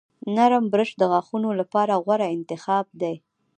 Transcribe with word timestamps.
نرم 0.35 0.65
برش 0.73 0.89
د 0.97 1.01
غاښونو 1.11 1.49
لپاره 1.59 1.93
غوره 2.03 2.27
انتخاب 2.35 2.85
دی. 3.01 3.15